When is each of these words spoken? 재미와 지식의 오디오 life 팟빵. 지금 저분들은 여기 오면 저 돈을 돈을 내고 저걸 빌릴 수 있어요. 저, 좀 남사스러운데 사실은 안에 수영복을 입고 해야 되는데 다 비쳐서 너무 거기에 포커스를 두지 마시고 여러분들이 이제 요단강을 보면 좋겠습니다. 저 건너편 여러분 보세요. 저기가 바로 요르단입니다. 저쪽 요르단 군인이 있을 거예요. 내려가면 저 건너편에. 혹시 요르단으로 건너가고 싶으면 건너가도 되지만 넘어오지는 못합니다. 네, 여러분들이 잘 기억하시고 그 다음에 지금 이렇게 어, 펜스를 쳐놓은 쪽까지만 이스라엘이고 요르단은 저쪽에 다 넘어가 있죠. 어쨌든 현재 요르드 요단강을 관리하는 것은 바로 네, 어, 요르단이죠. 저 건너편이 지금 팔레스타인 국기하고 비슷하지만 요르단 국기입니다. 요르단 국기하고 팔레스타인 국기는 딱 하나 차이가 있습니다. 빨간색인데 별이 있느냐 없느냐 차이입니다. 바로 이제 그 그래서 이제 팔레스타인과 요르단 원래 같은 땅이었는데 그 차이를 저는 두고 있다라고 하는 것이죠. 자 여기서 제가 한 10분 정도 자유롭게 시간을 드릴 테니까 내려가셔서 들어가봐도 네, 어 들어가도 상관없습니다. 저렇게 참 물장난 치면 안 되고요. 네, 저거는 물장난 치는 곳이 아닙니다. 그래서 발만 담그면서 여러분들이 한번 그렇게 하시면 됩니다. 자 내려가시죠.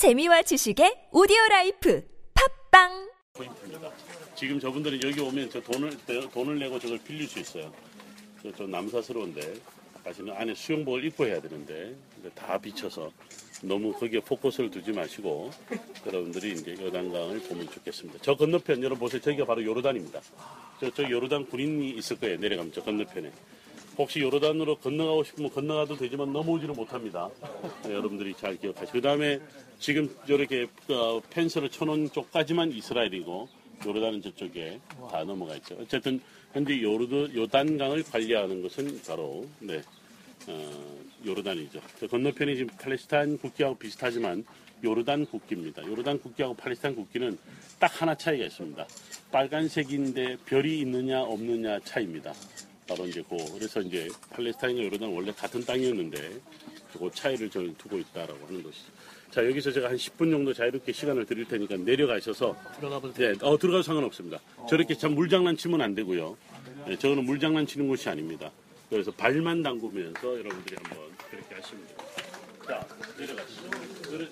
재미와 0.00 0.40
지식의 0.40 1.12
오디오 1.12 1.36
life 1.50 2.02
팟빵. 2.70 3.10
지금 4.34 4.58
저분들은 4.58 5.02
여기 5.02 5.20
오면 5.20 5.50
저 5.50 5.60
돈을 5.60 5.90
돈을 6.32 6.58
내고 6.58 6.78
저걸 6.78 7.00
빌릴 7.04 7.28
수 7.28 7.38
있어요. 7.38 7.70
저, 8.42 8.50
좀 8.50 8.70
남사스러운데 8.70 9.56
사실은 10.02 10.32
안에 10.34 10.54
수영복을 10.54 11.04
입고 11.04 11.26
해야 11.26 11.38
되는데 11.38 11.94
다 12.34 12.56
비쳐서 12.56 13.12
너무 13.60 13.92
거기에 13.92 14.20
포커스를 14.20 14.70
두지 14.70 14.92
마시고 14.92 15.50
여러분들이 16.06 16.52
이제 16.52 16.74
요단강을 16.80 17.40
보면 17.40 17.68
좋겠습니다. 17.68 18.20
저 18.22 18.34
건너편 18.34 18.82
여러분 18.82 19.00
보세요. 19.00 19.20
저기가 19.20 19.44
바로 19.44 19.62
요르단입니다. 19.62 20.18
저쪽 20.80 21.10
요르단 21.10 21.44
군인이 21.44 21.90
있을 21.90 22.18
거예요. 22.18 22.38
내려가면 22.38 22.72
저 22.72 22.82
건너편에. 22.82 23.30
혹시 24.00 24.20
요르단으로 24.20 24.76
건너가고 24.76 25.24
싶으면 25.24 25.50
건너가도 25.50 25.96
되지만 25.96 26.32
넘어오지는 26.32 26.74
못합니다. 26.74 27.28
네, 27.84 27.92
여러분들이 27.92 28.34
잘 28.34 28.56
기억하시고 28.56 28.92
그 28.92 29.00
다음에 29.02 29.38
지금 29.78 30.08
이렇게 30.26 30.66
어, 30.88 31.20
펜스를 31.28 31.68
쳐놓은 31.68 32.10
쪽까지만 32.10 32.72
이스라엘이고 32.72 33.48
요르단은 33.86 34.22
저쪽에 34.22 34.80
다 35.10 35.24
넘어가 35.24 35.54
있죠. 35.56 35.76
어쨌든 35.80 36.20
현재 36.52 36.80
요르드 36.80 37.32
요단강을 37.34 38.04
관리하는 38.04 38.62
것은 38.62 39.02
바로 39.06 39.46
네, 39.58 39.82
어, 40.48 41.00
요르단이죠. 41.26 41.80
저 41.98 42.06
건너편이 42.06 42.56
지금 42.56 42.74
팔레스타인 42.78 43.36
국기하고 43.36 43.76
비슷하지만 43.76 44.44
요르단 44.82 45.26
국기입니다. 45.26 45.86
요르단 45.86 46.20
국기하고 46.20 46.54
팔레스타인 46.54 46.96
국기는 46.96 47.38
딱 47.78 48.00
하나 48.00 48.14
차이가 48.14 48.46
있습니다. 48.46 48.86
빨간색인데 49.30 50.38
별이 50.46 50.80
있느냐 50.80 51.20
없느냐 51.22 51.80
차이입니다. 51.80 52.32
바로 52.90 53.06
이제 53.06 53.22
그 53.28 53.36
그래서 53.54 53.80
이제 53.80 54.08
팔레스타인과 54.30 54.82
요르단 54.82 55.08
원래 55.10 55.30
같은 55.30 55.64
땅이었는데 55.64 56.40
그 56.98 57.08
차이를 57.14 57.48
저는 57.48 57.76
두고 57.76 57.98
있다라고 57.98 58.46
하는 58.48 58.64
것이죠. 58.64 58.86
자 59.30 59.46
여기서 59.46 59.70
제가 59.70 59.90
한 59.90 59.96
10분 59.96 60.32
정도 60.32 60.52
자유롭게 60.52 60.90
시간을 60.90 61.24
드릴 61.24 61.44
테니까 61.46 61.76
내려가셔서 61.76 62.56
들어가봐도 62.80 63.14
네, 63.14 63.32
어 63.42 63.56
들어가도 63.56 63.82
상관없습니다. 63.84 64.40
저렇게 64.68 64.96
참 64.96 65.14
물장난 65.14 65.56
치면 65.56 65.80
안 65.80 65.94
되고요. 65.94 66.36
네, 66.88 66.98
저거는 66.98 67.24
물장난 67.24 67.64
치는 67.64 67.86
곳이 67.86 68.08
아닙니다. 68.08 68.50
그래서 68.88 69.12
발만 69.12 69.62
담그면서 69.62 70.38
여러분들이 70.40 70.76
한번 70.82 70.98
그렇게 71.30 71.54
하시면 71.54 71.86
됩니다. 71.86 72.04
자 72.66 72.88
내려가시죠. 73.16 73.70